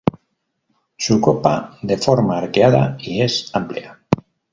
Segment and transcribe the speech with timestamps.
[0.97, 3.99] Su copa de forma arqueada y es amplia.